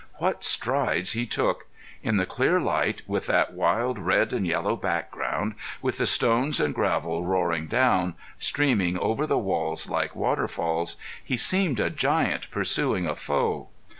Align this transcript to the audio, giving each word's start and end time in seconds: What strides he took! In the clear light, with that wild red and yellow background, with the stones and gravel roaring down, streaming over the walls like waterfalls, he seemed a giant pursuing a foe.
What 0.15 0.43
strides 0.43 1.11
he 1.11 1.27
took! 1.27 1.67
In 2.01 2.17
the 2.17 2.25
clear 2.25 2.59
light, 2.59 3.03
with 3.05 3.27
that 3.27 3.53
wild 3.53 3.99
red 3.99 4.33
and 4.33 4.47
yellow 4.47 4.75
background, 4.75 5.53
with 5.79 5.97
the 5.99 6.07
stones 6.07 6.59
and 6.59 6.73
gravel 6.73 7.23
roaring 7.23 7.67
down, 7.67 8.15
streaming 8.39 8.97
over 8.97 9.27
the 9.27 9.37
walls 9.37 9.91
like 9.91 10.15
waterfalls, 10.15 10.97
he 11.23 11.37
seemed 11.37 11.79
a 11.79 11.91
giant 11.91 12.49
pursuing 12.49 13.05
a 13.05 13.13
foe. 13.13 13.67